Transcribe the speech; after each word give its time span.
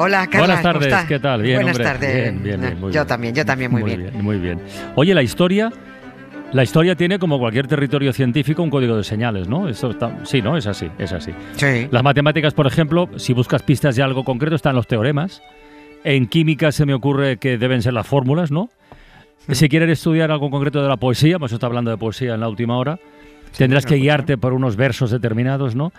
Hola, 0.00 0.28
Carla. 0.28 0.38
Buenas 0.38 0.60
¿cómo 0.60 0.72
tardes, 0.74 0.86
estás? 0.86 1.04
¿qué 1.06 1.18
tal? 1.18 1.42
Bien, 1.42 1.56
Buenas 1.56 1.74
hombre. 1.76 1.84
tardes. 1.92 2.14
Bien, 2.14 2.42
bien, 2.42 2.60
bien, 2.60 2.80
muy 2.80 2.92
yo 2.92 3.00
bien. 3.00 3.06
también, 3.08 3.34
yo 3.34 3.44
también 3.44 3.70
muy, 3.72 3.82
bien. 3.82 4.10
Muy 4.22 4.38
bien. 4.38 4.60
Oye, 4.94 5.12
la 5.12 5.22
historia, 5.24 5.72
la 6.52 6.62
historia 6.62 6.94
tiene 6.94 7.18
como 7.18 7.36
cualquier 7.40 7.66
territorio 7.66 8.12
científico 8.12 8.62
un 8.62 8.70
código 8.70 8.96
de 8.96 9.02
señales, 9.02 9.48
¿no? 9.48 9.68
Eso 9.68 9.90
está, 9.90 10.24
sí, 10.24 10.40
¿no? 10.40 10.56
Es 10.56 10.68
así, 10.68 10.88
es 11.00 11.12
así. 11.12 11.32
Sí. 11.56 11.88
Las 11.90 12.04
matemáticas, 12.04 12.54
por 12.54 12.68
ejemplo, 12.68 13.08
si 13.16 13.32
buscas 13.32 13.64
pistas 13.64 13.96
de 13.96 14.04
algo 14.04 14.22
concreto, 14.22 14.54
están 14.54 14.76
los 14.76 14.86
teoremas. 14.86 15.42
En 16.04 16.28
química 16.28 16.70
se 16.70 16.86
me 16.86 16.94
ocurre 16.94 17.38
que 17.38 17.58
deben 17.58 17.82
ser 17.82 17.92
las 17.92 18.06
fórmulas, 18.06 18.52
¿no? 18.52 18.70
Si 19.50 19.68
quieres 19.68 19.90
estudiar 19.90 20.30
algo 20.30 20.48
concreto 20.48 20.80
de 20.80 20.88
la 20.88 20.96
poesía, 20.96 21.36
hemos 21.36 21.50
estado 21.50 21.66
hablando 21.70 21.90
de 21.90 21.96
poesía 21.96 22.34
en 22.34 22.40
la 22.40 22.48
última 22.48 22.78
hora, 22.78 23.00
tendrás 23.56 23.84
que 23.84 23.96
guiarte 23.96 24.38
por 24.38 24.52
unos 24.52 24.76
versos 24.76 25.10
determinados, 25.10 25.74
¿no? 25.74 25.92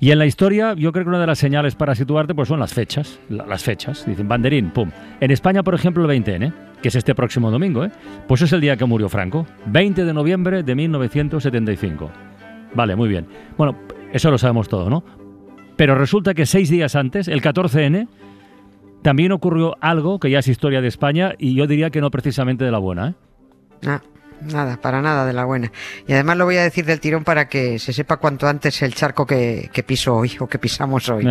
Y 0.00 0.10
en 0.10 0.18
la 0.18 0.26
historia, 0.26 0.74
yo 0.74 0.92
creo 0.92 1.04
que 1.04 1.08
una 1.10 1.20
de 1.20 1.26
las 1.26 1.38
señales 1.38 1.74
para 1.74 1.94
situarte 1.94 2.34
pues 2.34 2.48
son 2.48 2.60
las 2.60 2.72
fechas. 2.74 3.18
la- 3.28 3.46
las 3.46 3.62
fechas. 3.62 4.04
Dicen 4.06 4.28
banderín, 4.28 4.70
pum. 4.70 4.90
En 5.20 5.30
España, 5.30 5.62
por 5.62 5.74
ejemplo, 5.74 6.02
el 6.04 6.08
20N, 6.22 6.52
que 6.82 6.88
es 6.88 6.94
este 6.94 7.14
próximo 7.14 7.50
domingo, 7.50 7.84
¿eh? 7.84 7.90
Pues 8.26 8.42
es 8.42 8.52
el 8.52 8.60
día 8.60 8.76
que 8.76 8.84
murió 8.84 9.08
Franco. 9.08 9.46
20 9.66 10.04
de 10.04 10.12
noviembre 10.12 10.62
de 10.62 10.74
1975. 10.74 12.10
Vale, 12.74 12.96
muy 12.96 13.08
bien. 13.08 13.26
Bueno, 13.56 13.76
eso 14.12 14.30
lo 14.30 14.38
sabemos 14.38 14.68
todo, 14.68 14.90
¿no? 14.90 15.04
Pero 15.76 15.94
resulta 15.96 16.34
que 16.34 16.46
seis 16.46 16.70
días 16.70 16.94
antes, 16.96 17.28
el 17.28 17.40
14N, 17.42 18.08
también 19.02 19.32
ocurrió 19.32 19.76
algo 19.80 20.18
que 20.18 20.30
ya 20.30 20.38
es 20.38 20.48
historia 20.48 20.80
de 20.80 20.88
España 20.88 21.34
y 21.38 21.54
yo 21.54 21.66
diría 21.66 21.90
que 21.90 22.00
no 22.00 22.10
precisamente 22.10 22.64
de 22.64 22.70
la 22.70 22.78
buena, 22.78 23.08
¿eh? 23.10 23.14
Ah, 23.86 24.00
nada, 24.40 24.76
para 24.76 25.00
nada 25.02 25.26
de 25.26 25.32
la 25.32 25.44
buena. 25.44 25.72
Y 26.06 26.12
además 26.12 26.36
lo 26.36 26.44
voy 26.44 26.56
a 26.56 26.62
decir 26.62 26.84
del 26.84 27.00
tirón 27.00 27.24
para 27.24 27.48
que 27.48 27.78
se 27.78 27.92
sepa 27.92 28.16
cuanto 28.16 28.46
antes 28.48 28.82
el 28.82 28.94
charco 28.94 29.26
que, 29.26 29.70
que 29.72 29.82
piso 29.82 30.14
hoy 30.14 30.36
o 30.40 30.46
que 30.46 30.58
pisamos 30.58 31.08
hoy. 31.08 31.26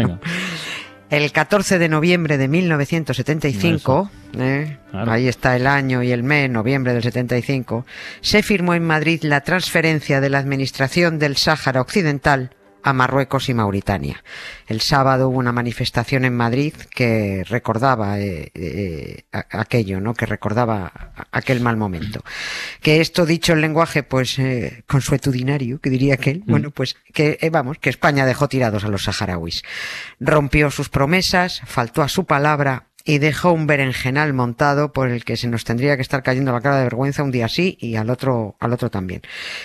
El 1.09 1.31
14 1.31 1.77
de 1.77 1.89
noviembre 1.89 2.39
de 2.39 2.47
1975, 2.47 4.09
¿eh? 4.39 4.79
Claro. 4.89 5.11
ahí 5.11 5.27
está 5.27 5.55
el 5.55 5.67
año 5.67 6.01
y 6.01 6.11
el 6.11 6.23
mes, 6.23 6.49
noviembre 6.49 6.93
del 6.93 7.03
75, 7.03 7.85
se 8.21 8.41
firmó 8.41 8.73
en 8.73 8.83
Madrid 8.83 9.21
la 9.21 9.41
transferencia 9.41 10.21
de 10.21 10.29
la 10.29 10.39
administración 10.39 11.19
del 11.19 11.37
Sáhara 11.37 11.81
Occidental 11.81 12.55
a 12.83 12.93
Marruecos 12.93 13.49
y 13.49 13.53
Mauritania. 13.53 14.23
El 14.67 14.81
sábado 14.81 15.29
hubo 15.29 15.39
una 15.39 15.51
manifestación 15.51 16.25
en 16.25 16.35
Madrid 16.35 16.73
que 16.93 17.43
recordaba 17.47 18.19
eh, 18.19 18.51
eh, 18.53 19.23
aquello, 19.31 19.99
¿no? 19.99 20.13
Que 20.13 20.25
recordaba 20.25 21.13
aquel 21.31 21.61
mal 21.61 21.77
momento. 21.77 22.23
Que 22.81 23.01
esto 23.01 23.25
dicho 23.25 23.53
en 23.53 23.61
lenguaje, 23.61 24.03
pues, 24.03 24.37
eh, 24.39 24.83
consuetudinario, 24.87 25.79
que 25.79 25.89
diría 25.89 26.15
aquel, 26.15 26.43
bueno, 26.45 26.71
pues, 26.71 26.95
que, 27.13 27.37
vamos, 27.51 27.77
que 27.79 27.89
España 27.89 28.25
dejó 28.25 28.47
tirados 28.47 28.83
a 28.83 28.89
los 28.89 29.03
saharauis. 29.03 29.63
Rompió 30.19 30.69
sus 30.71 30.89
promesas, 30.89 31.61
faltó 31.65 32.01
a 32.01 32.09
su 32.09 32.25
palabra 32.25 32.92
y 33.05 33.17
dejó 33.17 33.51
un 33.51 33.67
berenjenal 33.67 34.31
montado 34.33 34.93
por 34.93 35.09
el 35.09 35.25
que 35.25 35.35
se 35.35 35.49
nos 35.49 35.65
tendría 35.65 35.97
que 35.97 36.01
estar 36.01 36.23
cayendo 36.23 36.53
la 36.53 36.61
cara 36.61 36.77
de 36.77 36.83
vergüenza 36.85 37.21
un 37.21 37.31
día 37.31 37.49
sí 37.49 37.77
y 37.81 37.97
al 37.97 38.09
otro, 38.09 38.55
al 38.61 38.71
otro 38.71 38.89
también. 38.89 39.21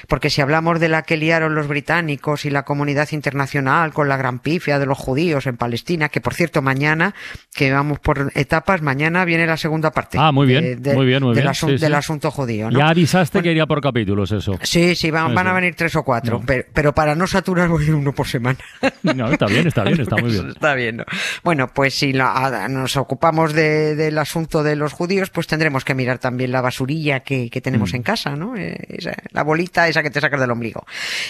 Porque 0.09 0.29
si 0.29 0.41
hablamos 0.41 0.81
de 0.81 0.89
la 0.89 1.03
que 1.03 1.17
liaron 1.17 1.55
los 1.55 1.69
británicos 1.69 2.45
y 2.45 2.51
la 2.51 2.65
comunidad 2.65 3.09
internacional 3.13 3.93
con 3.93 4.09
la 4.09 4.17
gran 4.17 4.41
pifia 4.41 4.81
de 4.81 4.87
los 4.87 4.99
judíos 4.99 5.47
en 5.47 5.57
Palestina, 5.57 6.09
que 6.09 6.21
por 6.21 6.35
cierto 6.35 6.63
mañana, 6.63 7.15
que 7.55 7.71
vamos 7.71 8.01
por 8.01 8.33
etapas, 8.35 8.83
mañana 8.83 9.25
viene 9.25 9.47
la 9.47 9.57
segunda 9.57 9.93
parte. 9.93 10.19
Ah, 10.21 10.33
muy 10.33 10.49
bien, 10.49 10.65
de- 10.65 10.77
de- 10.91 10.97
muy 10.97 11.07
bien, 11.07 11.23
muy 11.23 11.35
del, 11.37 11.45
bien, 11.45 11.53
asun- 11.55 11.69
sí, 11.71 11.79
sí. 11.79 11.85
del 11.85 11.95
asunto 11.95 12.33
judío, 12.33 12.73
¿no? 12.73 12.79
Ya 12.81 12.89
avisaste 12.89 13.41
que 13.41 13.53
iría 13.53 13.67
por 13.67 13.81
capítulos 13.81 14.33
eso. 14.33 14.59
Sí, 14.65 14.97
sí, 14.97 15.13
van, 15.13 15.33
van 15.33 15.47
a 15.47 15.53
venir 15.53 15.77
tres 15.77 15.95
o 15.95 16.03
cuatro, 16.03 16.41
No. 16.41 16.45
pero, 16.45 16.65
pero 16.75 16.93
para 16.93 17.15
no 17.15 17.29
saturar 17.29 17.69
voy 17.69 17.85
a 17.85 17.87
ir 17.89 17.95
uno 17.95 18.13
por 18.13 18.27
semana. 18.27 18.59
No, 19.05 19.31
está 19.31 19.47
bien, 19.47 19.69
está 19.69 19.85
bien, 19.85 20.01
está 20.01 20.17
muy 20.17 20.31
bien. 20.33 20.49
Está 20.49 20.75
bien, 20.75 20.97
¿no? 20.97 21.05
Bueno, 21.45 21.69
pues 21.69 21.95
si 21.95 22.13
la- 22.13 22.67
nos 22.69 22.97
ocupamos 22.97 23.28
de- 23.33 23.95
del 23.95 24.19
asunto 24.19 24.63
de 24.63 24.77
los 24.77 24.93
judíos, 24.93 25.31
pues 25.31 25.47
tendremos 25.47 25.85
que 25.85 25.95
mirar 25.95 26.19
también 26.19 26.53
la 26.53 26.61
basurilla 26.61 27.21
que, 27.21 27.51
que 27.51 27.61
tenemos 27.61 27.93
Mm. 27.93 27.97
en 27.97 28.03
casa, 28.03 28.37
¿no? 28.37 28.57
Eh, 28.57 28.77
esa- 28.89 29.17
la 29.31 29.43
bolita 29.43 29.89
esa 29.89 30.03
que 30.03 30.11
te 30.11 30.21
sacas 30.21 30.41
del 30.41 30.51
ombligo. 30.51 30.87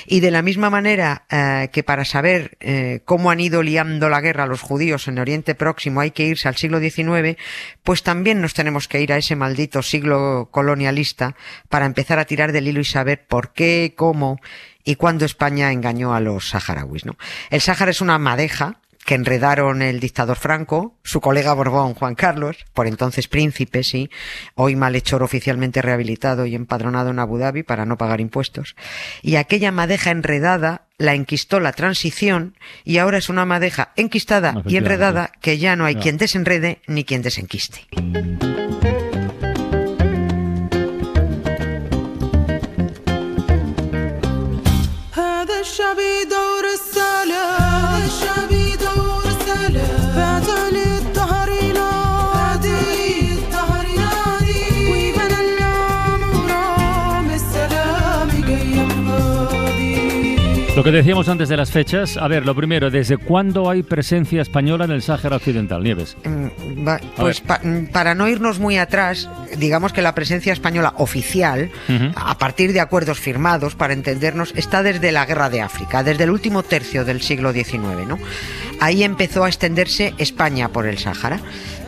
Y 0.06 0.20
de 0.20 0.30
la 0.30 0.42
misma 0.42 0.70
manera 0.70 1.24
eh, 1.30 1.68
que 1.72 1.82
para 1.82 2.04
saber 2.04 2.56
eh, 2.60 3.00
cómo 3.04 3.30
han 3.30 3.40
ido 3.40 3.62
liando 3.62 4.08
la 4.08 4.20
guerra 4.20 4.46
los 4.46 4.60
judíos 4.62 5.08
en 5.08 5.18
Oriente 5.18 5.54
Próximo 5.54 6.00
hay 6.00 6.10
que 6.10 6.24
irse 6.24 6.48
al 6.48 6.56
siglo 6.56 6.80
XIX, 6.80 7.36
pues 7.82 8.02
también 8.02 8.40
nos 8.40 8.54
tenemos 8.54 8.88
que 8.88 9.00
ir 9.00 9.12
a 9.12 9.16
ese 9.18 9.36
maldito 9.36 9.82
siglo 9.82 10.48
colonialista 10.50 11.34
para 11.68 11.86
empezar 11.86 12.18
a 12.18 12.24
tirar 12.24 12.52
del 12.52 12.68
hilo 12.68 12.80
y 12.80 12.84
saber 12.84 13.26
por 13.26 13.52
qué, 13.52 13.94
cómo 13.96 14.40
y 14.84 14.94
cuándo 14.96 15.24
España 15.24 15.72
engañó 15.72 16.14
a 16.14 16.20
los 16.20 16.48
saharauis, 16.50 17.04
¿no? 17.04 17.16
El 17.50 17.60
Sáhara 17.60 17.90
es 17.90 18.00
una 18.00 18.18
madeja 18.18 18.80
que 19.08 19.14
enredaron 19.14 19.80
el 19.80 20.00
dictador 20.00 20.36
Franco, 20.36 20.94
su 21.02 21.22
colega 21.22 21.54
Borbón 21.54 21.94
Juan 21.94 22.14
Carlos, 22.14 22.58
por 22.74 22.86
entonces 22.86 23.26
príncipe, 23.26 23.82
sí, 23.82 24.10
hoy 24.54 24.76
malhechor 24.76 25.22
oficialmente 25.22 25.80
rehabilitado 25.80 26.44
y 26.44 26.54
empadronado 26.54 27.08
en 27.08 27.18
Abu 27.18 27.38
Dhabi 27.38 27.62
para 27.62 27.86
no 27.86 27.96
pagar 27.96 28.20
impuestos. 28.20 28.76
Y 29.22 29.36
aquella 29.36 29.72
madeja 29.72 30.10
enredada 30.10 30.82
la 30.98 31.14
enquistó 31.14 31.58
la 31.58 31.72
transición 31.72 32.58
y 32.84 32.98
ahora 32.98 33.16
es 33.16 33.30
una 33.30 33.46
madeja 33.46 33.92
enquistada 33.96 34.62
y 34.66 34.76
enredada 34.76 35.32
que 35.40 35.56
ya 35.56 35.74
no 35.74 35.86
hay 35.86 35.94
Ya. 35.94 36.00
quien 36.02 36.18
desenrede 36.18 36.82
ni 36.86 37.04
quien 37.04 37.22
desenquiste. 37.22 37.86
Lo 60.78 60.84
que 60.84 60.92
decíamos 60.92 61.28
antes 61.28 61.48
de 61.48 61.56
las 61.56 61.72
fechas, 61.72 62.16
a 62.16 62.28
ver, 62.28 62.46
lo 62.46 62.54
primero, 62.54 62.88
¿desde 62.88 63.16
cuándo 63.16 63.68
hay 63.68 63.82
presencia 63.82 64.40
española 64.42 64.84
en 64.84 64.92
el 64.92 65.02
Sáhara 65.02 65.34
Occidental, 65.34 65.82
Nieves? 65.82 66.16
Mm, 66.24 66.86
va- 66.86 67.00
Pues 67.16 67.40
pa- 67.40 67.58
mm, 67.60 67.86
para 67.86 68.14
no 68.14 68.28
irnos 68.28 68.60
muy 68.60 68.78
atrás, 68.78 69.28
digamos 69.56 69.92
que 69.92 70.02
la 70.02 70.14
presencia 70.14 70.52
española 70.52 70.94
oficial, 70.98 71.68
a 72.14 72.38
partir 72.38 72.72
de 72.72 72.78
acuerdos 72.78 73.18
firmados, 73.18 73.74
para 73.74 73.92
entendernos, 73.92 74.52
está 74.54 74.84
desde 74.84 75.10
la 75.10 75.26
Guerra 75.26 75.50
de 75.50 75.62
África, 75.62 76.04
desde 76.04 76.22
el 76.22 76.30
último 76.30 76.62
tercio 76.62 77.04
del 77.04 77.22
siglo 77.22 77.52
XIX, 77.52 78.06
¿no? 78.06 78.16
Ahí 78.78 79.02
empezó 79.02 79.42
a 79.42 79.48
extenderse 79.48 80.14
España 80.18 80.68
por 80.68 80.86
el 80.86 80.98
Sáhara. 80.98 81.40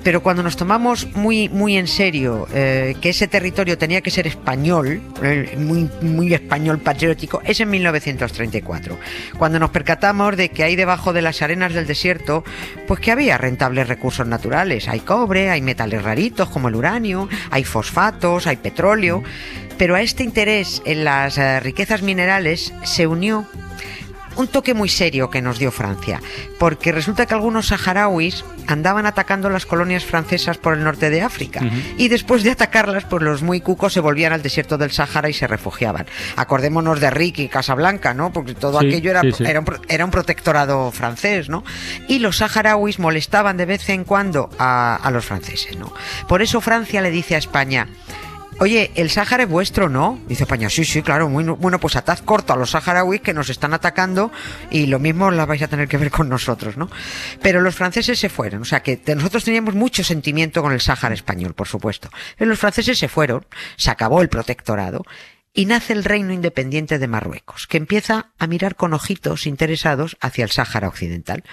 Pero 0.03 0.23
cuando 0.23 0.43
nos 0.43 0.57
tomamos 0.57 1.09
muy, 1.15 1.49
muy 1.49 1.77
en 1.77 1.87
serio 1.87 2.47
eh, 2.53 2.97
que 3.01 3.11
ese 3.11 3.29
territorio 3.29 3.77
tenía 3.77 4.01
que 4.01 4.11
ser 4.11 4.27
español, 4.27 5.01
eh, 5.23 5.57
muy, 5.59 5.91
muy 6.01 6.33
español 6.33 6.79
patriótico, 6.79 7.43
es 7.45 7.61
en 7.61 7.71
1934, 7.71 8.99
cuando 9.39 9.59
nos 9.59 9.71
percatamos 9.71 10.37
de 10.37 10.49
que 10.49 10.65
ahí 10.65 10.77
debajo 10.77 11.13
de 11.13 11.23
las 11.23 11.43
arenas 11.43 11.75
del 11.75 11.87
desierto, 11.87 12.45
pues 12.87 13.01
que 13.01 13.13
había 13.13 13.37
rentables 13.39 13.89
recursos 13.89 14.27
naturales. 14.27 14.89
Hay 14.89 15.01
cobre, 15.01 15.51
hay 15.51 15.61
metales 15.61 16.03
raritos 16.03 16.49
como 16.49 16.69
el 16.69 16.77
uranio, 16.77 17.29
hay 17.51 17.65
fosfatos, 17.65 18.47
hay 18.47 18.57
petróleo. 18.57 19.23
Pero 19.79 19.95
a 19.95 20.03
este 20.03 20.25
interés 20.25 20.83
en 20.85 21.05
las 21.05 21.39
eh, 21.39 21.59
riquezas 21.61 22.03
minerales 22.03 22.75
se 22.85 23.07
unió 23.07 23.47
un 24.37 24.47
toque 24.49 24.75
muy 24.75 24.89
serio 24.89 25.29
que 25.31 25.43
nos 25.43 25.59
dio 25.59 25.71
Francia, 25.71 26.21
porque 26.59 26.93
resulta 26.93 27.27
que 27.27 27.35
algunos 27.35 27.67
saharauis 27.69 28.45
andaban 28.67 29.07
atacando 29.07 29.51
las 29.51 29.67
colonias 29.67 30.05
francesas 30.05 30.57
por 30.59 30.75
el 30.75 30.85
norte 30.85 31.11
de 31.11 31.23
África 31.23 31.61
y 31.99 32.09
después 32.09 32.43
de 32.45 32.51
atacarlas, 32.53 33.05
pues 33.05 33.23
los 33.23 33.43
muy 33.43 33.61
cucos 33.61 33.93
se 33.93 34.01
volvían 34.01 34.33
al 34.33 34.43
desierto 34.43 34.79
del 34.79 34.93
Sáhara 34.93 35.29
y 35.29 35.33
se 35.33 35.47
refugiaban. 35.47 36.07
Acordémonos 36.37 37.01
de 37.01 37.11
Rick 37.11 37.39
y 37.41 37.49
Casablanca, 37.49 38.15
¿no? 38.15 38.33
Porque 38.33 38.55
todo 38.55 38.81
Sí, 38.81 38.87
aquello 38.87 39.11
era, 39.11 39.21
sí, 39.23 39.33
sí. 39.33 39.45
era 39.45 39.59
un, 39.59 39.65
pro- 39.65 39.81
era 39.89 40.05
un 40.05 40.11
protectorado 40.11 40.91
francés, 40.93 41.49
¿no? 41.49 41.65
Y 42.09 42.21
los 42.21 42.39
saharauis 42.39 42.99
molestaban 42.99 43.57
de 43.57 43.67
vez 43.67 43.89
en 43.91 44.05
cuando 44.05 44.49
a, 44.59 44.97
a 44.97 45.11
los 45.11 45.25
franceses, 45.25 45.77
¿no? 45.77 45.93
Por 46.29 46.41
eso 46.43 46.61
Francia 46.61 47.01
le 47.03 47.11
dice 47.11 47.35
a 47.35 47.39
España, 47.39 47.89
oye, 48.61 48.91
el 48.95 49.11
Sáhara 49.11 49.45
es 49.45 49.49
vuestro, 49.49 49.89
¿no? 49.89 50.21
Dice 50.29 50.45
España, 50.45 50.69
sí, 50.69 50.85
sí, 50.85 51.03
claro, 51.03 51.29
muy, 51.29 51.45
bueno, 51.45 51.81
pues 51.81 51.97
atad 51.97 52.19
corto 52.21 52.53
a 52.53 52.57
los 52.57 52.71
saharauis 52.71 53.23
que 53.23 53.33
nos 53.33 53.49
están 53.49 53.73
atacando 53.73 54.31
y 54.71 54.87
lo 54.87 54.99
mismo 54.99 55.31
la 55.31 55.47
vais 55.47 55.63
a 55.63 55.69
tener 55.69 55.89
que 55.89 55.97
ver 55.97 56.11
con 56.11 56.29
nosotros, 56.29 56.77
¿no? 56.77 56.89
Pero 57.43 57.63
los 57.63 57.75
franceses 57.75 58.19
se 58.19 58.29
fueron, 58.29 58.63
o 58.63 58.65
sea 58.65 58.83
que 58.83 59.01
nosotros 59.17 59.45
teníamos 59.45 59.75
mucho 59.75 60.05
sentimiento 60.05 60.63
con 60.63 60.73
el 60.73 60.81
Sáhara 60.81 61.15
español, 61.15 61.55
por 61.55 61.69
supuesto. 61.69 62.11
Pero 62.37 62.51
los 62.51 62.59
franceses 62.59 62.99
se 62.99 63.09
fueron, 63.09 63.47
se 63.77 63.91
acabó 63.91 64.21
el 64.21 64.29
protectorado 64.29 65.05
y 65.55 65.65
nace 65.65 65.95
el 65.95 66.05
reino 66.05 66.33
independiente 66.33 66.99
de 66.99 67.09
Marruecos, 67.09 67.67
que 67.67 67.79
empieza 67.79 68.31
a 68.39 68.47
mirar 68.47 68.77
con 68.77 68.93
ojitos 68.93 69.47
interesados 69.47 70.19
hacia 70.21 70.45
el 70.45 70.51
Sáhara 70.51 70.89
occidental. 70.89 71.45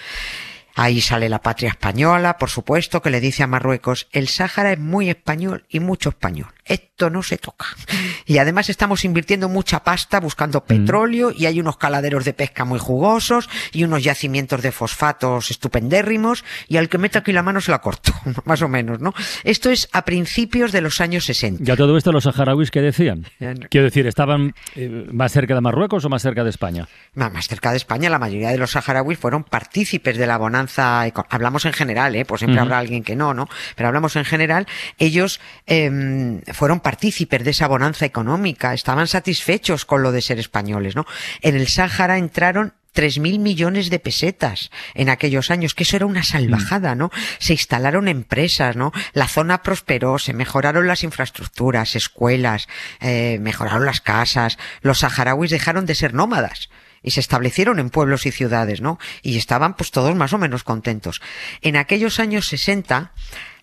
Ahí 0.75 1.01
sale 1.01 1.29
la 1.29 1.41
patria 1.41 1.69
española, 1.69 2.37
por 2.37 2.49
supuesto, 2.51 3.01
que 3.01 3.09
le 3.09 3.21
dice 3.21 3.41
a 3.41 3.47
Marruecos, 3.47 4.07
el 4.11 4.27
Sáhara 4.27 4.73
es 4.73 4.79
muy 4.79 5.09
español 5.09 5.65
y 5.69 5.79
mucho 5.79 6.09
español. 6.09 6.53
Esto 6.67 7.09
no 7.09 7.23
se 7.23 7.37
toca. 7.37 7.65
Y 8.25 8.37
además 8.39 8.69
estamos 8.69 9.05
invirtiendo 9.05 9.49
mucha 9.49 9.83
pasta 9.83 10.19
buscando 10.19 10.63
petróleo 10.65 11.31
y 11.35 11.45
hay 11.45 11.59
unos 11.59 11.77
caladeros 11.77 12.25
de 12.25 12.33
pesca 12.33 12.65
muy 12.65 12.79
jugosos 12.79 13.49
y 13.71 13.83
unos 13.83 14.03
yacimientos 14.03 14.61
de 14.61 14.71
fosfatos 14.71 15.51
estupendérrimos 15.51 16.43
y 16.67 16.77
al 16.77 16.89
que 16.89 16.97
meta 16.97 17.19
aquí 17.19 17.31
la 17.31 17.43
mano 17.43 17.61
se 17.61 17.71
la 17.71 17.79
corto, 17.79 18.13
más 18.45 18.61
o 18.61 18.67
menos, 18.67 18.99
¿no? 18.99 19.13
Esto 19.43 19.69
es 19.69 19.89
a 19.93 20.03
principios 20.05 20.71
de 20.71 20.81
los 20.81 21.01
años 21.01 21.25
60. 21.25 21.63
Ya 21.63 21.75
todo 21.75 21.97
esto 21.97 22.11
los 22.11 22.23
saharauis 22.23 22.71
que 22.71 22.81
decían. 22.81 23.25
Quiero 23.69 23.85
decir, 23.85 24.07
¿estaban 24.07 24.53
eh, 24.75 25.07
más 25.11 25.31
cerca 25.31 25.55
de 25.55 25.61
Marruecos 25.61 26.03
o 26.05 26.09
más 26.09 26.21
cerca 26.21 26.43
de 26.43 26.49
España? 26.49 26.87
Más 27.13 27.47
cerca 27.47 27.71
de 27.71 27.77
España, 27.77 28.09
la 28.09 28.19
mayoría 28.19 28.49
de 28.49 28.57
los 28.57 28.71
saharauis 28.71 29.17
fueron 29.17 29.43
partícipes 29.43 30.17
de 30.17 30.27
la 30.27 30.37
bonanza. 30.37 31.03
Hablamos 31.29 31.65
en 31.65 31.73
general, 31.73 32.15
¿eh? 32.15 32.25
Pues 32.25 32.39
siempre 32.39 32.59
habrá 32.59 32.79
alguien 32.79 33.03
que 33.03 33.15
no, 33.15 33.33
¿no? 33.33 33.47
Pero 33.75 33.87
hablamos 33.87 34.15
en 34.15 34.25
general. 34.25 34.67
Ellos 34.97 35.39
em, 35.65 36.41
fueron 36.57 36.79
partícipes 36.79 37.43
de 37.43 37.51
esa 37.51 37.67
bonanza 37.67 38.05
económica, 38.05 38.73
estaban 38.73 39.07
satisfechos 39.07 39.85
con 39.85 40.01
lo 40.01 40.11
de 40.11 40.23
ser 40.23 40.39
españoles, 40.39 40.95
¿no? 40.95 41.05
En 41.41 41.55
el 41.55 41.67
Sáhara 41.67 42.17
entraron 42.17 42.73
3.000 42.95 43.37
millones 43.37 43.91
de 43.91 43.99
pesetas 43.99 44.71
en 44.95 45.09
aquellos 45.09 45.51
años, 45.51 45.75
que 45.75 45.83
eso 45.83 45.97
era 45.97 46.07
una 46.07 46.23
salvajada, 46.23 46.95
¿no? 46.95 47.11
Se 47.37 47.53
instalaron 47.53 48.07
empresas, 48.07 48.75
¿no? 48.75 48.91
La 49.13 49.27
zona 49.27 49.61
prosperó, 49.61 50.17
se 50.17 50.33
mejoraron 50.33 50.87
las 50.87 51.03
infraestructuras, 51.03 51.95
escuelas, 51.95 52.67
eh, 53.01 53.37
mejoraron 53.39 53.85
las 53.85 54.01
casas, 54.01 54.57
los 54.81 54.97
saharauis 54.97 55.51
dejaron 55.51 55.85
de 55.85 55.93
ser 55.93 56.15
nómadas 56.15 56.69
y 57.03 57.11
se 57.11 57.19
establecieron 57.19 57.77
en 57.77 57.91
pueblos 57.91 58.25
y 58.25 58.31
ciudades, 58.31 58.81
¿no? 58.81 58.97
Y 59.21 59.37
estaban 59.37 59.75
pues 59.75 59.91
todos 59.91 60.15
más 60.15 60.33
o 60.33 60.39
menos 60.39 60.63
contentos. 60.63 61.21
En 61.61 61.75
aquellos 61.75 62.19
años 62.19 62.47
60, 62.47 63.13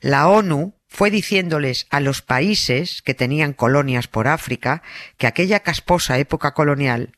la 0.00 0.28
ONU 0.28 0.76
fue 0.94 1.10
diciéndoles 1.10 1.86
a 1.90 1.98
los 1.98 2.22
países 2.22 3.02
que 3.02 3.14
tenían 3.14 3.52
colonias 3.52 4.06
por 4.06 4.28
África 4.28 4.80
que 5.18 5.26
aquella 5.26 5.58
casposa 5.60 6.18
época 6.18 6.54
colonial 6.54 7.10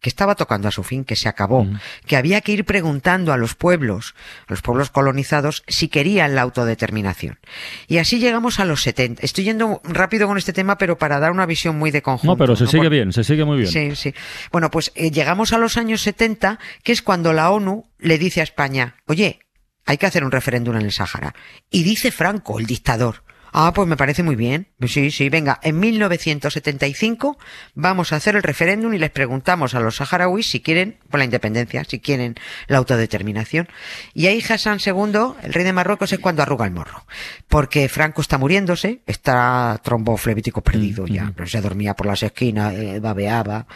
que 0.00 0.08
estaba 0.10 0.34
tocando 0.34 0.66
a 0.66 0.72
su 0.72 0.82
fin, 0.82 1.04
que 1.04 1.14
se 1.16 1.28
acabó, 1.28 1.64
Mm. 1.64 1.78
que 2.06 2.16
había 2.16 2.40
que 2.40 2.50
ir 2.52 2.64
preguntando 2.64 3.32
a 3.32 3.36
los 3.36 3.54
pueblos, 3.54 4.14
a 4.48 4.52
los 4.52 4.60
pueblos 4.60 4.90
colonizados, 4.90 5.62
si 5.68 5.86
querían 5.86 6.34
la 6.34 6.42
autodeterminación. 6.42 7.38
Y 7.86 7.98
así 7.98 8.18
llegamos 8.18 8.58
a 8.58 8.64
los 8.64 8.82
70. 8.82 9.22
Estoy 9.24 9.44
yendo 9.44 9.80
rápido 9.84 10.26
con 10.26 10.36
este 10.38 10.52
tema, 10.52 10.76
pero 10.76 10.98
para 10.98 11.20
dar 11.20 11.30
una 11.30 11.46
visión 11.46 11.78
muy 11.78 11.92
de 11.92 12.02
conjunto. 12.02 12.32
No, 12.32 12.36
pero 12.36 12.56
se 12.56 12.66
sigue 12.66 12.82
Por- 12.82 12.90
bien, 12.90 13.12
se 13.12 13.22
sigue 13.22 13.44
muy 13.44 13.58
bien. 13.58 13.70
Sí, 13.70 13.94
sí. 13.94 14.12
Bueno, 14.50 14.70
pues 14.72 14.90
eh, 14.96 15.10
llegamos 15.12 15.52
a 15.52 15.58
los 15.58 15.76
años 15.76 16.02
70, 16.02 16.58
que 16.82 16.90
es 16.92 17.00
cuando 17.00 17.32
la 17.32 17.50
ONU 17.52 17.86
le 17.98 18.18
dice 18.18 18.40
a 18.40 18.44
España, 18.44 18.96
oye, 19.06 19.38
hay 19.84 19.98
que 19.98 20.06
hacer 20.06 20.24
un 20.24 20.30
referéndum 20.30 20.76
en 20.76 20.82
el 20.82 20.92
Sáhara. 20.92 21.34
Y 21.70 21.82
dice 21.82 22.10
Franco, 22.10 22.58
el 22.58 22.66
dictador, 22.66 23.24
ah, 23.52 23.72
pues 23.74 23.86
me 23.88 23.96
parece 23.96 24.22
muy 24.22 24.36
bien. 24.36 24.68
Sí, 24.86 25.10
sí, 25.10 25.28
venga, 25.28 25.58
en 25.62 25.78
1975 25.80 27.38
vamos 27.74 28.12
a 28.12 28.16
hacer 28.16 28.36
el 28.36 28.42
referéndum 28.42 28.92
y 28.94 28.98
les 28.98 29.10
preguntamos 29.10 29.74
a 29.74 29.80
los 29.80 29.96
saharauis 29.96 30.48
si 30.50 30.60
quieren, 30.60 30.98
por 31.10 31.18
la 31.18 31.24
independencia, 31.24 31.84
si 31.84 32.00
quieren 32.00 32.34
la 32.66 32.78
autodeterminación. 32.78 33.68
Y 34.14 34.26
ahí 34.26 34.42
Hassan 34.46 34.78
II, 34.84 35.34
el 35.42 35.52
rey 35.52 35.64
de 35.64 35.72
Marruecos, 35.72 36.12
es 36.12 36.18
cuando 36.18 36.42
arruga 36.42 36.64
el 36.66 36.72
morro. 36.72 37.06
Porque 37.48 37.88
Franco 37.88 38.20
está 38.20 38.38
muriéndose, 38.38 39.02
está 39.06 39.80
tromboflebítico 39.82 40.62
perdido 40.62 41.06
ya, 41.06 41.32
pero 41.36 41.48
se 41.48 41.60
dormía 41.60 41.94
por 41.94 42.06
las 42.06 42.22
esquinas, 42.22 42.74
eh, 42.74 43.00
babeaba, 43.00 43.66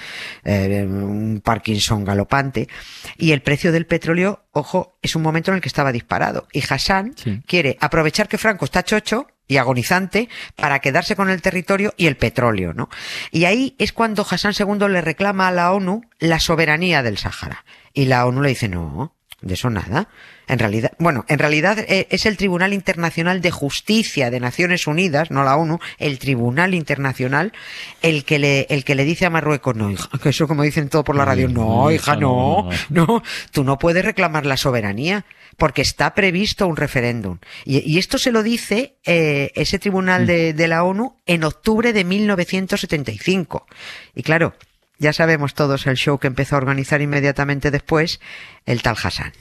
eh, 0.44 0.84
un 0.86 1.40
Parkinson 1.44 2.04
galopante. 2.04 2.68
Y 3.16 3.32
el 3.32 3.42
precio 3.42 3.72
del 3.72 3.86
petróleo, 3.86 4.44
ojo, 4.52 4.98
es 5.02 5.14
un 5.16 5.22
momento 5.22 5.50
en 5.50 5.56
el 5.56 5.60
que 5.60 5.68
estaba 5.68 5.92
disparado. 5.92 6.46
Y 6.52 6.62
Hassan 6.68 7.14
Sí. 7.16 7.42
quiere 7.46 7.76
aprovechar 7.80 8.28
que 8.28 8.38
Franco 8.38 8.64
está 8.64 8.82
chocho 8.84 9.26
y 9.48 9.56
agonizante 9.56 10.28
para 10.54 10.80
quedarse 10.80 11.16
con 11.16 11.30
el 11.30 11.42
territorio 11.42 11.94
y 11.96 12.06
el 12.06 12.16
petróleo, 12.16 12.72
¿no? 12.74 12.88
Y 13.30 13.44
ahí 13.44 13.74
es 13.78 13.92
cuando 13.92 14.26
Hassan 14.28 14.54
II 14.58 14.88
le 14.88 15.00
reclama 15.00 15.48
a 15.48 15.52
la 15.52 15.72
ONU 15.72 16.02
la 16.18 16.40
soberanía 16.40 17.02
del 17.02 17.18
Sáhara. 17.18 17.64
Y 17.92 18.06
la 18.06 18.26
ONU 18.26 18.42
le 18.42 18.50
dice, 18.50 18.68
no, 18.68 19.15
de 19.42 19.54
eso 19.54 19.70
nada. 19.70 20.08
En 20.48 20.58
realidad, 20.58 20.92
bueno, 20.98 21.24
en 21.28 21.38
realidad 21.38 21.78
eh, 21.78 22.06
es 22.10 22.24
el 22.24 22.36
Tribunal 22.36 22.72
Internacional 22.72 23.40
de 23.40 23.50
Justicia 23.50 24.30
de 24.30 24.40
Naciones 24.40 24.86
Unidas, 24.86 25.30
no 25.30 25.44
la 25.44 25.56
ONU, 25.56 25.78
el 25.98 26.18
Tribunal 26.18 26.74
Internacional, 26.74 27.52
el 28.00 28.24
que 28.24 28.38
le, 28.38 28.66
el 28.70 28.84
que 28.84 28.94
le 28.94 29.04
dice 29.04 29.26
a 29.26 29.30
Marruecos, 29.30 29.74
no, 29.74 29.90
hija, 29.90 30.08
que 30.22 30.30
eso 30.30 30.48
como 30.48 30.62
dicen 30.62 30.88
todo 30.88 31.04
por 31.04 31.16
la 31.16 31.24
radio, 31.24 31.48
no, 31.48 31.90
hija, 31.90 32.16
no, 32.16 32.68
no, 32.90 33.22
tú 33.50 33.64
no 33.64 33.78
puedes 33.78 34.04
reclamar 34.04 34.46
la 34.46 34.56
soberanía 34.56 35.26
porque 35.56 35.82
está 35.82 36.14
previsto 36.14 36.66
un 36.66 36.76
referéndum. 36.76 37.38
Y, 37.64 37.78
y 37.90 37.98
esto 37.98 38.18
se 38.18 38.30
lo 38.30 38.42
dice 38.42 38.96
eh, 39.04 39.50
ese 39.54 39.78
tribunal 39.78 40.26
de, 40.26 40.52
de 40.52 40.68
la 40.68 40.84
ONU 40.84 41.16
en 41.26 41.44
octubre 41.44 41.92
de 41.92 42.04
1975. 42.04 43.66
Y 44.14 44.22
claro, 44.22 44.54
ya 44.98 45.12
sabemos 45.12 45.54
todos 45.54 45.86
el 45.86 45.96
show 45.96 46.18
que 46.18 46.26
empezó 46.26 46.56
a 46.56 46.58
organizar 46.58 47.00
inmediatamente 47.00 47.70
después 47.70 48.20
el 48.64 48.82
tal 48.82 48.96
Hassan. 49.02 49.32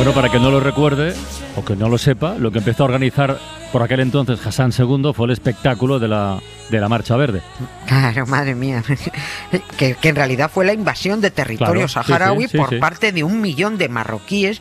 Bueno, 0.00 0.14
para 0.14 0.30
que 0.30 0.40
no 0.40 0.50
lo 0.50 0.60
recuerde 0.60 1.12
o 1.56 1.62
que 1.62 1.76
no 1.76 1.90
lo 1.90 1.98
sepa, 1.98 2.34
lo 2.38 2.50
que 2.50 2.60
empezó 2.60 2.84
a 2.84 2.86
organizar 2.86 3.38
por 3.72 3.82
aquel 3.82 4.00
entonces 4.00 4.44
Hassan 4.44 4.72
II 4.76 5.12
fue 5.14 5.26
el 5.26 5.32
espectáculo 5.32 5.98
de 5.98 6.08
la, 6.08 6.40
de 6.70 6.80
la 6.80 6.88
Marcha 6.88 7.16
Verde. 7.16 7.42
Claro, 7.86 8.26
madre 8.26 8.54
mía. 8.54 8.82
que, 9.76 9.94
que 9.94 10.08
en 10.08 10.16
realidad 10.16 10.50
fue 10.52 10.64
la 10.64 10.72
invasión 10.72 11.20
de 11.20 11.30
territorio 11.30 11.86
Claro, 11.86 11.88
saharaui 11.88 12.44
sí, 12.44 12.48
sí, 12.52 12.58
por 12.58 12.70
sí. 12.70 12.76
parte 12.76 13.12
de 13.12 13.24
un 13.24 13.40
millón 13.40 13.78
de 13.78 13.88
marroquíes 13.88 14.60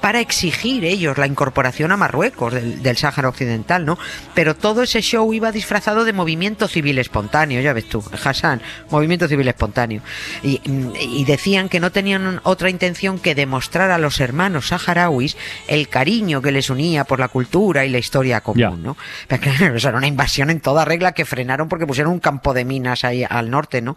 para 0.00 0.20
exigir 0.20 0.84
ellos 0.84 1.18
la 1.18 1.26
incorporación 1.26 1.90
a 1.92 1.96
Marruecos 1.96 2.54
del, 2.54 2.82
del 2.82 2.96
Sáhara 2.96 3.28
Occidental, 3.28 3.84
¿no? 3.84 3.98
Pero 4.34 4.54
todo 4.54 4.82
ese 4.82 5.02
show 5.02 5.32
iba 5.34 5.50
disfrazado 5.50 6.04
de 6.04 6.12
movimiento 6.12 6.68
civil 6.68 6.98
espontáneo, 6.98 7.60
ya 7.60 7.72
ves 7.72 7.88
tú, 7.88 8.02
Hassan, 8.24 8.62
movimiento 8.90 9.26
civil 9.26 9.48
espontáneo. 9.48 10.02
Y, 10.42 10.60
y 11.00 11.24
decían 11.24 11.68
que 11.68 11.80
no 11.80 11.90
tenían 11.90 12.40
otra 12.44 12.70
intención 12.70 13.18
que 13.18 13.34
demostrar 13.34 13.90
a 13.90 13.98
los 13.98 14.20
hermanos 14.20 14.68
saharauis 14.68 15.36
el 15.66 15.88
cariño 15.88 16.42
que 16.42 16.52
les 16.52 16.70
unía 16.70 17.04
por 17.04 17.18
la 17.18 17.28
cultura 17.28 17.84
y 17.84 17.90
la 17.90 17.98
historia 17.98 18.40
común. 18.54 18.82
¿no? 18.82 18.96
Pero 19.26 19.42
claro, 19.42 19.76
eso 19.76 19.88
era 19.88 19.98
una 19.98 20.06
invasión 20.06 20.50
en 20.50 20.60
toda 20.60 20.84
regla 20.84 21.12
que 21.12 21.24
frenaron 21.24 21.68
porque 21.68 21.86
pusieron 21.86 22.12
un 22.12 22.20
campo 22.20 22.54
de 22.54 22.64
minas 22.64 23.04
ahí 23.04 23.24
al 23.28 23.50
norte, 23.50 23.80
¿no? 23.82 23.96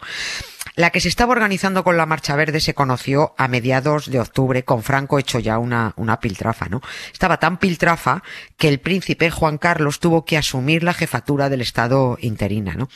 La 0.74 0.90
que 0.90 1.00
se 1.00 1.08
estaba 1.08 1.32
organizando 1.32 1.84
con 1.84 1.98
la 1.98 2.06
Marcha 2.06 2.34
Verde 2.34 2.60
se 2.60 2.72
conoció 2.72 3.34
a 3.36 3.46
mediados 3.46 4.10
de 4.10 4.20
octubre, 4.20 4.64
con 4.64 4.82
Franco 4.82 5.18
hecho 5.18 5.38
ya 5.38 5.58
una, 5.58 5.92
una 5.96 6.18
piltrafa, 6.18 6.68
¿no? 6.70 6.80
Estaba 7.12 7.38
tan 7.38 7.58
piltrafa 7.58 8.22
que 8.56 8.68
el 8.68 8.80
príncipe 8.80 9.30
Juan 9.30 9.58
Carlos 9.58 10.00
tuvo 10.00 10.24
que 10.24 10.38
asumir 10.38 10.82
la 10.82 10.94
jefatura 10.94 11.50
del 11.50 11.60
Estado 11.60 12.16
interina, 12.20 12.74
¿no? 12.74 12.88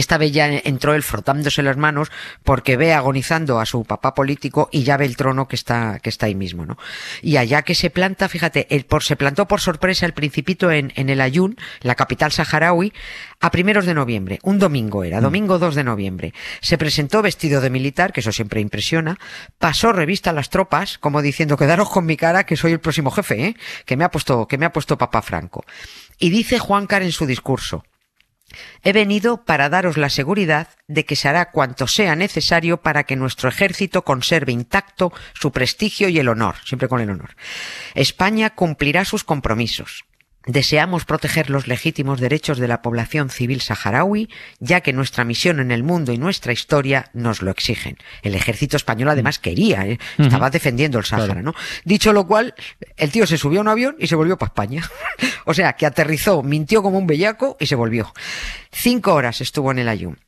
Esta 0.00 0.16
vez 0.16 0.32
ya 0.32 0.48
entró 0.48 0.94
él 0.94 1.02
frotándose 1.02 1.62
las 1.62 1.76
manos 1.76 2.10
porque 2.42 2.78
ve 2.78 2.94
agonizando 2.94 3.60
a 3.60 3.66
su 3.66 3.84
papá 3.84 4.14
político 4.14 4.70
y 4.72 4.82
ya 4.82 4.96
ve 4.96 5.04
el 5.04 5.14
trono 5.14 5.46
que 5.46 5.56
está, 5.56 5.98
que 5.98 6.08
está 6.08 6.24
ahí 6.24 6.34
mismo, 6.34 6.64
¿no? 6.64 6.78
Y 7.20 7.36
allá 7.36 7.60
que 7.60 7.74
se 7.74 7.90
planta, 7.90 8.30
fíjate, 8.30 8.66
el 8.74 8.86
por, 8.86 9.02
se 9.02 9.16
plantó 9.16 9.46
por 9.46 9.60
sorpresa 9.60 10.06
el 10.06 10.14
principito 10.14 10.70
en, 10.70 10.90
en 10.96 11.10
el 11.10 11.20
Ayun, 11.20 11.58
la 11.82 11.96
capital 11.96 12.32
saharaui, 12.32 12.94
a 13.40 13.50
primeros 13.50 13.84
de 13.84 13.92
noviembre. 13.92 14.38
Un 14.42 14.58
domingo 14.58 15.04
era, 15.04 15.20
domingo 15.20 15.58
2 15.58 15.74
de 15.74 15.84
noviembre. 15.84 16.32
Se 16.62 16.78
presentó 16.78 17.20
vestido 17.20 17.60
de 17.60 17.68
militar, 17.68 18.14
que 18.14 18.20
eso 18.20 18.32
siempre 18.32 18.62
impresiona, 18.62 19.18
pasó 19.58 19.92
revista 19.92 20.30
a 20.30 20.32
las 20.32 20.48
tropas, 20.48 20.96
como 20.96 21.20
diciendo, 21.20 21.58
quedaros 21.58 21.90
con 21.90 22.06
mi 22.06 22.16
cara 22.16 22.44
que 22.44 22.56
soy 22.56 22.72
el 22.72 22.80
próximo 22.80 23.10
jefe, 23.10 23.44
¿eh? 23.44 23.56
Que 23.84 23.98
me 23.98 24.04
ha 24.04 24.10
puesto, 24.10 24.48
que 24.48 24.56
me 24.56 24.64
ha 24.64 24.72
puesto 24.72 24.96
papá 24.96 25.20
Franco. 25.20 25.66
Y 26.18 26.30
dice 26.30 26.58
Juan 26.58 26.86
Car 26.86 27.02
en 27.02 27.12
su 27.12 27.26
discurso, 27.26 27.84
He 28.82 28.92
venido 28.92 29.44
para 29.44 29.68
daros 29.68 29.96
la 29.96 30.10
seguridad 30.10 30.68
de 30.88 31.04
que 31.04 31.16
se 31.16 31.28
hará 31.28 31.50
cuanto 31.50 31.86
sea 31.86 32.16
necesario 32.16 32.78
para 32.78 33.04
que 33.04 33.16
nuestro 33.16 33.48
ejército 33.48 34.02
conserve 34.02 34.52
intacto 34.52 35.12
su 35.34 35.52
prestigio 35.52 36.08
y 36.08 36.18
el 36.18 36.28
honor, 36.28 36.56
siempre 36.64 36.88
con 36.88 37.00
el 37.00 37.10
honor. 37.10 37.36
España 37.94 38.50
cumplirá 38.50 39.04
sus 39.04 39.24
compromisos. 39.24 40.04
Deseamos 40.46 41.04
proteger 41.04 41.50
los 41.50 41.68
legítimos 41.68 42.18
derechos 42.18 42.58
de 42.58 42.66
la 42.66 42.80
población 42.80 43.28
civil 43.28 43.60
saharaui, 43.60 44.30
ya 44.58 44.80
que 44.80 44.94
nuestra 44.94 45.24
misión 45.24 45.60
en 45.60 45.70
el 45.70 45.82
mundo 45.82 46.12
y 46.12 46.18
nuestra 46.18 46.52
historia 46.52 47.10
nos 47.12 47.42
lo 47.42 47.50
exigen. 47.50 47.98
El 48.22 48.34
ejército 48.34 48.78
español 48.78 49.10
además 49.10 49.38
quería, 49.38 49.86
¿eh? 49.86 49.98
estaba 50.16 50.48
defendiendo 50.48 50.98
el 50.98 51.04
Sáhara, 51.04 51.26
Claro. 51.26 51.42
¿no? 51.42 51.54
Dicho 51.84 52.14
lo 52.14 52.26
cual, 52.26 52.54
el 52.96 53.10
tío 53.10 53.26
se 53.26 53.36
subió 53.36 53.60
a 53.60 53.62
un 53.62 53.68
avión 53.68 53.96
y 53.98 54.06
se 54.06 54.16
volvió 54.16 54.38
para 54.38 54.48
España. 54.48 54.90
o 55.44 55.52
sea, 55.52 55.74
que 55.74 55.84
aterrizó, 55.84 56.42
mintió 56.42 56.82
como 56.82 56.98
un 56.98 57.06
bellaco 57.06 57.58
y 57.60 57.66
se 57.66 57.74
volvió. 57.74 58.12
Cinco 58.72 59.12
horas 59.12 59.42
estuvo 59.42 59.70
en 59.72 59.80
el 59.80 59.88
Ayun. 59.88 60.18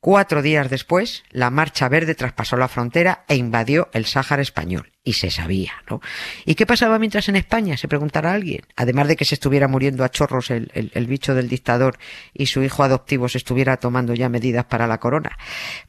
Cuatro 0.00 0.40
días 0.40 0.70
después, 0.70 1.24
la 1.30 1.50
Marcha 1.50 1.86
Verde 1.90 2.14
traspasó 2.14 2.56
la 2.56 2.68
frontera 2.68 3.24
e 3.28 3.36
invadió 3.36 3.90
el 3.92 4.06
Sáhara 4.06 4.40
español. 4.40 4.92
Y 5.02 5.14
se 5.14 5.30
sabía, 5.30 5.72
¿no? 5.88 6.02
¿Y 6.44 6.56
qué 6.56 6.66
pasaba 6.66 6.98
mientras 6.98 7.26
en 7.30 7.36
España? 7.36 7.78
Se 7.78 7.88
preguntará 7.88 8.32
alguien. 8.34 8.66
Además 8.76 9.08
de 9.08 9.16
que 9.16 9.24
se 9.24 9.34
estuviera 9.34 9.66
muriendo 9.66 10.04
a 10.04 10.10
chorros 10.10 10.50
el, 10.50 10.70
el- 10.74 10.92
el 10.94 11.06
bicho 11.06 11.34
del 11.34 11.48
dictador 11.48 11.96
y 12.34 12.46
su 12.46 12.62
hijo 12.62 12.82
adoptivo 12.82 13.26
se 13.30 13.38
estuviera 13.38 13.78
tomando 13.78 14.12
ya 14.12 14.28
medidas 14.28 14.66
para 14.66 14.86
la 14.86 15.00
corona. 15.00 15.38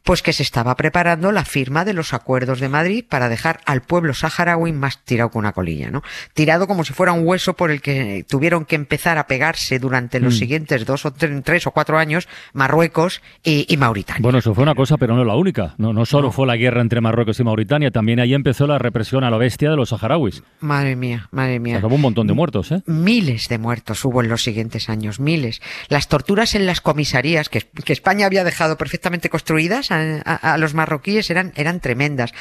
Pues 0.03 0.21
que 0.21 0.31
se 0.31 0.43
estaba 0.43 0.77
preparando 0.77 1.33
la 1.33 1.43
firma 1.43 1.83
de 1.83 1.93
los 1.93 2.13
acuerdos 2.13 2.61
de 2.61 2.69
Madrid 2.69 3.03
para 3.07 3.27
dejar 3.27 3.59
al 3.65 3.81
pueblo 3.81 4.13
saharaui 4.13 4.71
más 4.71 5.03
tirado 5.03 5.29
que 5.31 5.37
una 5.39 5.51
colilla, 5.51 5.91
¿no? 5.91 6.03
Tirado 6.33 6.65
como 6.65 6.85
si 6.85 6.93
fuera 6.93 7.11
un 7.11 7.27
hueso 7.27 7.53
por 7.53 7.69
el 7.69 7.81
que 7.81 8.25
tuvieron 8.29 8.63
que 8.63 8.75
empezar 8.77 9.17
a 9.17 9.27
pegarse 9.27 9.77
durante 9.77 10.21
los 10.21 10.35
Mm. 10.35 10.37
siguientes 10.39 10.85
dos 10.85 11.05
o 11.05 11.13
tre- 11.13 11.43
tres 11.43 11.67
o 11.67 11.71
cuatro 11.71 11.97
años 11.97 12.29
Marruecos 12.53 13.21
y, 13.43 13.65
y 13.67 13.75
Mauritania. 14.01 14.21
Bueno, 14.21 14.39
eso 14.39 14.53
fue 14.53 14.63
una 14.63 14.75
cosa, 14.75 14.97
pero 14.97 15.15
no 15.15 15.23
la 15.23 15.35
única. 15.35 15.75
No, 15.77 15.93
no 15.93 16.05
solo 16.05 16.31
fue 16.31 16.45
la 16.47 16.55
guerra 16.57 16.81
entre 16.81 17.01
Marruecos 17.01 17.39
y 17.39 17.43
Mauritania, 17.43 17.91
también 17.91 18.19
ahí 18.19 18.33
empezó 18.33 18.67
la 18.67 18.77
represión 18.79 19.23
a 19.23 19.29
la 19.29 19.37
bestia 19.37 19.69
de 19.69 19.75
los 19.75 19.89
saharauis. 19.89 20.43
Madre 20.59 20.95
mía, 20.95 21.27
madre 21.31 21.59
mía. 21.59 21.79
Hubo 21.83 21.95
un 21.95 22.01
montón 22.01 22.27
de 22.27 22.33
muertos, 22.33 22.71
¿eh? 22.71 22.81
Miles 22.85 23.47
de 23.49 23.57
muertos 23.57 24.03
hubo 24.05 24.21
en 24.21 24.29
los 24.29 24.43
siguientes 24.43 24.89
años, 24.89 25.19
miles. 25.19 25.61
Las 25.89 26.07
torturas 26.07 26.55
en 26.55 26.65
las 26.65 26.81
comisarías 26.81 27.49
que, 27.49 27.61
que 27.61 27.93
España 27.93 28.25
había 28.25 28.43
dejado 28.43 28.77
perfectamente 28.77 29.29
construidas 29.29 29.91
a, 29.91 30.21
a- 30.25 30.53
a 30.53 30.57
los 30.57 30.73
marroquíes 30.73 31.29
eran, 31.29 31.53
eran 31.55 31.79
tremendas. 31.79 32.31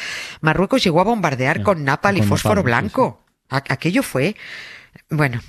Marruecos 0.40 0.82
llegó 0.84 1.00
a 1.00 1.04
bombardear 1.04 1.58
Sí, 1.58 1.62
con 1.62 1.84
napal 1.84 2.16
y 2.16 2.20
con 2.20 2.28
fósforo 2.30 2.60
sí, 2.62 2.64
blanco. 2.66 3.24
Aquello 3.48 4.02
fue, 4.04 4.36
bueno, 5.11 5.40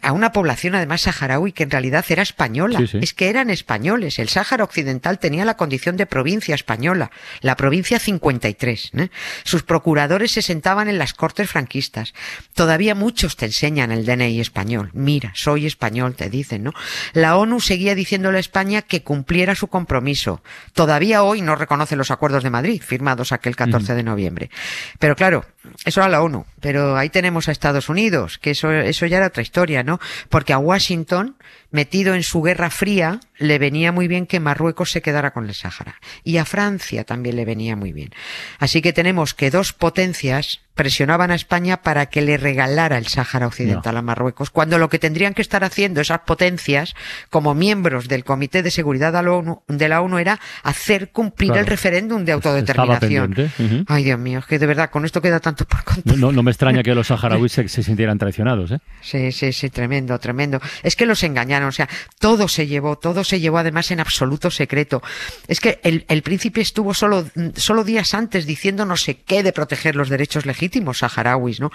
a 0.00 0.12
una 0.12 0.30
población 0.30 0.76
además 0.76 1.02
saharaui 1.02 1.52
que 1.52 1.64
en 1.64 1.70
realidad 1.70 2.04
era 2.08 2.22
española. 2.22 2.78
Sí, 2.78 2.86
sí. 2.86 2.98
Es 3.02 3.14
que 3.14 3.28
eran 3.28 3.50
españoles. 3.50 4.18
El 4.18 4.28
Sáhara 4.28 4.64
Occidental 4.64 5.18
tenía 5.18 5.44
la 5.44 5.56
condición 5.56 5.96
de 5.96 6.06
provincia 6.06 6.54
española, 6.54 7.10
la 7.40 7.56
provincia 7.56 7.98
53. 7.98 8.90
¿eh? 8.94 9.08
Sus 9.44 9.64
procuradores 9.64 10.32
se 10.32 10.42
sentaban 10.42 10.88
en 10.88 10.98
las 10.98 11.14
cortes 11.14 11.50
franquistas. 11.50 12.14
Todavía 12.54 12.94
muchos 12.94 13.36
te 13.36 13.46
enseñan 13.46 13.90
el 13.90 14.06
DNI 14.06 14.40
español. 14.40 14.90
Mira, 14.92 15.32
soy 15.34 15.66
español, 15.66 16.14
te 16.14 16.30
dicen, 16.30 16.62
¿no? 16.62 16.72
La 17.12 17.36
ONU 17.36 17.60
seguía 17.60 17.94
diciéndole 17.94 18.38
a 18.38 18.40
España 18.40 18.82
que 18.82 19.02
cumpliera 19.02 19.54
su 19.54 19.66
compromiso. 19.66 20.42
Todavía 20.74 21.22
hoy 21.22 21.40
no 21.40 21.56
reconoce 21.56 21.96
los 21.96 22.10
acuerdos 22.10 22.44
de 22.44 22.50
Madrid, 22.50 22.82
firmados 22.82 23.32
aquel 23.32 23.56
14 23.56 23.94
de 23.94 24.02
noviembre. 24.02 24.50
Pero 24.98 25.16
claro, 25.16 25.44
eso 25.84 26.00
era 26.00 26.08
la 26.08 26.22
ONU. 26.22 26.44
Pero 26.60 26.96
ahí 26.96 27.10
tenemos 27.10 27.48
a 27.48 27.52
Estados 27.52 27.88
Unidos, 27.88 28.38
que 28.38 28.52
eso, 28.52 28.71
eso 28.72 29.06
ya 29.06 29.18
era 29.18 29.26
otra 29.26 29.42
historia, 29.42 29.82
¿no? 29.82 30.00
Porque 30.28 30.52
a 30.52 30.58
Washington, 30.58 31.36
metido 31.70 32.14
en 32.14 32.22
su 32.22 32.42
guerra 32.42 32.70
fría, 32.70 33.20
le 33.38 33.58
venía 33.58 33.92
muy 33.92 34.08
bien 34.08 34.26
que 34.26 34.40
Marruecos 34.40 34.90
se 34.90 35.02
quedara 35.02 35.32
con 35.32 35.48
el 35.48 35.54
Sáhara. 35.54 36.00
Y 36.24 36.36
a 36.38 36.44
Francia 36.44 37.04
también 37.04 37.36
le 37.36 37.44
venía 37.44 37.76
muy 37.76 37.92
bien. 37.92 38.10
Así 38.58 38.82
que 38.82 38.92
tenemos 38.92 39.34
que 39.34 39.50
dos 39.50 39.72
potencias 39.72 40.60
presionaban 40.74 41.30
a 41.30 41.34
España 41.34 41.82
para 41.82 42.06
que 42.06 42.22
le 42.22 42.36
regalara 42.36 42.98
el 42.98 43.06
Sáhara 43.06 43.46
Occidental 43.46 43.94
No. 43.94 43.98
a 43.98 44.02
Marruecos, 44.02 44.50
cuando 44.50 44.78
lo 44.78 44.88
que 44.88 44.98
tendrían 44.98 45.34
que 45.34 45.42
estar 45.42 45.64
haciendo 45.64 46.00
esas 46.00 46.20
potencias, 46.20 46.94
como 47.30 47.54
miembros 47.54 48.08
del 48.08 48.24
Comité 48.24 48.62
de 48.62 48.70
Seguridad 48.70 49.12
de 49.12 49.22
la 49.22 49.32
ONU, 49.32 49.62
de 49.68 49.88
la 49.88 50.00
ONU 50.00 50.18
era 50.18 50.40
hacer 50.62 51.10
cumplir 51.10 51.50
Claro. 51.50 51.60
el 51.60 51.66
referéndum 51.66 52.24
de 52.24 52.32
Estaba 52.32 52.54
autodeterminación. 52.56 53.34
pendiente. 53.34 53.62
ujú. 53.62 53.84
Ay, 53.88 54.04
Dios 54.04 54.18
mío, 54.18 54.38
es 54.38 54.46
que 54.46 54.58
de 54.58 54.66
verdad, 54.66 54.90
con 54.90 55.04
esto 55.04 55.20
queda 55.20 55.40
tanto 55.40 55.64
por 55.66 55.84
contar. 55.84 56.16
No, 56.16 56.26
no- 56.28 56.32
no 56.32 56.42
me 56.42 56.50
extraña 56.50 56.82
que 56.82 56.94
los 56.94 57.06
saharauis 57.08 57.52
se, 57.52 57.68
se 57.68 57.82
sintieran 57.82 58.16
traicionados, 58.18 58.70
¿eh? 58.72 58.78
Sí, 59.02 59.30
sí, 59.32 59.52
sí, 59.52 59.68
tremendo, 59.68 60.18
tremendo. 60.18 60.60
Es 60.82 60.96
que 60.96 61.04
los 61.04 61.22
engañaron, 61.22 61.68
o 61.68 61.72
sea, 61.72 61.88
todo 62.18 62.48
se 62.48 62.66
llevó, 62.66 62.96
todo 62.96 63.24
se 63.24 63.40
llevó 63.40 63.58
además 63.58 63.90
en 63.90 64.00
absoluto 64.00 64.50
secreto. 64.50 65.02
Es 65.48 65.60
que 65.60 65.80
el, 65.82 66.06
el 66.08 66.22
príncipe 66.22 66.60
estuvo 66.62 66.94
solo, 66.94 67.26
solo 67.56 67.84
días 67.84 68.14
antes 68.14 68.46
diciendo 68.46 68.86
no 68.86 68.96
sé 68.96 69.16
qué 69.16 69.42
de 69.42 69.52
proteger 69.52 69.96
los 69.96 70.08
derechos 70.08 70.46
legítimos 70.46 70.61
saharauis, 70.92 71.60
¿no? 71.60 71.70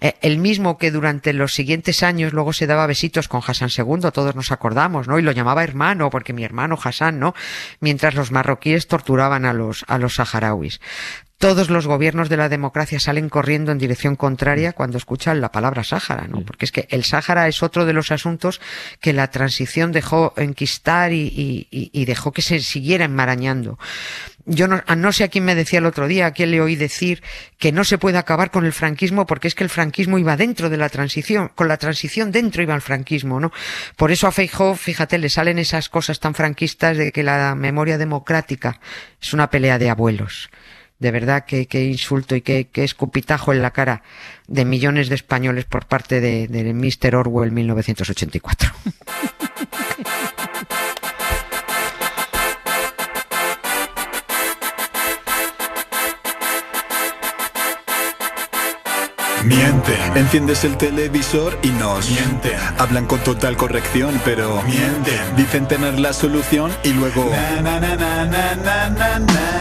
Eh, 0.00 0.14
el 0.20 0.38
mismo 0.38 0.78
que 0.78 0.90
durante 0.90 1.32
los 1.32 1.54
siguientes 1.54 2.02
años 2.02 2.32
luego 2.32 2.52
se 2.52 2.66
daba 2.66 2.86
besitos 2.86 3.28
con 3.28 3.40
Hassan 3.46 3.70
II, 3.76 4.10
todos 4.12 4.34
nos 4.34 4.52
acordamos, 4.52 5.08
¿no? 5.08 5.18
Y 5.18 5.22
lo 5.22 5.32
llamaba 5.32 5.64
hermano, 5.64 6.10
porque 6.10 6.32
mi 6.32 6.44
hermano 6.44 6.78
Hassan, 6.82 7.18
¿no? 7.18 7.34
Mientras 7.80 8.14
los 8.14 8.30
marroquíes 8.30 8.86
torturaban 8.86 9.44
a 9.44 9.52
los, 9.52 9.84
a 9.88 9.98
los 9.98 10.16
saharauis. 10.16 10.80
Todos 11.38 11.70
los 11.70 11.86
gobiernos 11.86 12.28
de 12.28 12.36
la 12.36 12.48
democracia 12.48 12.98
salen 12.98 13.28
corriendo 13.28 13.70
en 13.70 13.78
dirección 13.78 14.16
contraria 14.16 14.72
cuando 14.72 14.98
escuchan 14.98 15.40
la 15.40 15.52
palabra 15.52 15.84
Sáhara, 15.84 16.26
¿no? 16.26 16.40
Porque 16.40 16.64
es 16.64 16.72
que 16.72 16.88
el 16.90 17.04
Sáhara 17.04 17.46
es 17.46 17.62
otro 17.62 17.86
de 17.86 17.92
los 17.92 18.10
asuntos 18.10 18.60
que 19.00 19.12
la 19.12 19.30
transición 19.30 19.92
dejó 19.92 20.34
enquistar 20.36 21.12
y, 21.12 21.20
y- 21.28 21.68
y- 21.70 21.90
y 21.92 22.04
dejó 22.06 22.32
que 22.32 22.42
se 22.42 22.58
siguiera 22.58 23.04
enmarañando. 23.04 23.78
Yo 24.46 24.66
no, 24.66 24.82
a 24.84 24.96
no 24.96 25.12
sé 25.12 25.22
a 25.22 25.28
quién 25.28 25.44
me 25.44 25.54
decía 25.54 25.78
el 25.78 25.86
otro 25.86 26.08
día, 26.08 26.26
a 26.26 26.32
quién 26.32 26.50
le 26.50 26.60
oí 26.60 26.74
decir 26.74 27.22
que 27.58 27.70
no 27.70 27.84
se 27.84 27.98
puede 27.98 28.18
acabar 28.18 28.50
con 28.50 28.64
el 28.64 28.72
franquismo 28.72 29.24
porque 29.24 29.46
es 29.46 29.54
que 29.54 29.62
el 29.62 29.70
franquismo 29.70 30.18
iba 30.18 30.36
dentro 30.36 30.70
de 30.70 30.76
la 30.76 30.88
transición, 30.88 31.52
con 31.54 31.68
la 31.68 31.76
transición 31.76 32.32
dentro 32.32 32.62
iba 32.64 32.74
el 32.74 32.80
franquismo, 32.80 33.38
¿no? 33.38 33.52
Por 33.94 34.10
eso 34.10 34.26
a 34.26 34.32
Feijóo, 34.32 34.74
fíjate, 34.74 35.18
le 35.18 35.28
salen 35.28 35.60
esas 35.60 35.88
cosas 35.88 36.18
tan 36.18 36.34
franquistas 36.34 36.96
de 36.96 37.12
que 37.12 37.22
la 37.22 37.54
memoria 37.54 37.96
democrática 37.96 38.80
es 39.22 39.32
una 39.34 39.50
pelea 39.50 39.78
de 39.78 39.90
abuelos. 39.90 40.50
De 40.98 41.10
verdad 41.10 41.44
que, 41.44 41.66
que 41.66 41.84
insulto 41.84 42.34
y 42.34 42.42
que 42.42 42.68
escupitajo 42.74 43.52
en 43.52 43.62
la 43.62 43.70
cara 43.70 44.02
de 44.48 44.64
millones 44.64 45.08
de 45.08 45.14
españoles 45.14 45.64
por 45.64 45.86
parte 45.86 46.20
de, 46.20 46.48
de 46.48 46.74
Mr. 46.74 47.14
Orwell 47.14 47.52
1984. 47.52 48.72
Mienten. 59.44 60.16
Enciendes 60.16 60.64
el 60.64 60.76
televisor 60.76 61.58
y 61.62 61.68
nos 61.68 62.10
mienten. 62.10 62.58
Hablan 62.76 63.06
con 63.06 63.20
total 63.20 63.56
corrección, 63.56 64.20
pero 64.24 64.62
mienten. 64.62 65.36
Dicen 65.36 65.66
tener 65.66 65.98
la 65.98 66.12
solución 66.12 66.70
y 66.82 66.92
luego 66.92 67.30
na, 67.62 67.80
na, 67.80 67.96
na, 67.96 69.57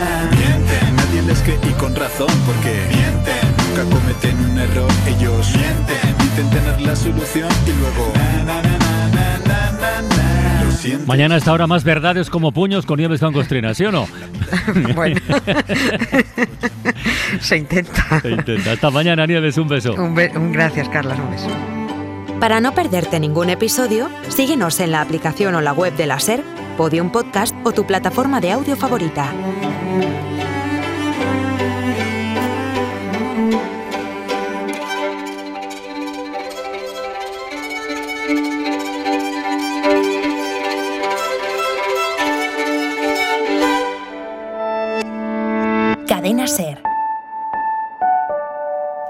razón 2.19 2.39
porque 2.45 2.73
mienten. 2.89 3.35
Nunca 3.69 3.95
cometen 3.95 4.45
un 4.51 4.59
error, 4.59 4.89
ellos 5.07 5.53
mienten. 5.55 6.17
Dicen 6.19 6.49
tener 6.49 6.81
la 6.81 6.95
solución 6.95 7.49
y 7.65 7.79
luego 7.79 8.11
na, 8.15 8.43
na, 8.43 8.61
na, 8.61 8.77
na, 8.79 9.07
na, 9.09 9.37
na, 9.39 9.71
na, 9.71 10.01
na. 10.01 10.63
Lo 10.63 10.71
siento. 10.71 11.05
Mañana 11.05 11.35
a 11.35 11.37
esta 11.37 11.53
hora 11.53 11.67
más 11.67 11.83
verdades 11.83 12.29
como 12.29 12.51
puños 12.51 12.85
con 12.85 12.97
nieves 12.97 13.19
con 13.19 13.33
costrina, 13.33 13.73
¿sí 13.73 13.85
o 13.85 13.91
no? 13.91 14.07
bueno, 14.95 15.19
se 17.39 17.57
intenta. 17.57 18.21
Se 18.21 18.31
intenta. 18.31 18.71
Hasta 18.71 18.89
mañana, 18.89 19.25
Nieves, 19.27 19.57
un 19.57 19.67
beso. 19.67 19.93
Un, 19.93 20.15
be- 20.15 20.31
un 20.35 20.51
gracias, 20.51 20.89
Carlas, 20.89 21.19
un 21.19 21.29
beso. 21.31 21.47
Para 22.39 22.59
no 22.61 22.73
perderte 22.73 23.19
ningún 23.19 23.49
episodio, 23.49 24.09
síguenos 24.29 24.79
en 24.79 24.91
la 24.91 25.01
aplicación 25.01 25.55
o 25.55 25.61
la 25.61 25.73
web 25.73 25.95
de 25.95 26.05
la 26.05 26.19
SER, 26.19 26.43
Podium 26.77 27.11
Podcast 27.11 27.55
o 27.63 27.71
tu 27.71 27.85
plataforma 27.85 28.39
de 28.41 28.51
audio 28.51 28.75
favorita. 28.75 29.33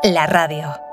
La 0.08 0.26
radio. 0.26 0.87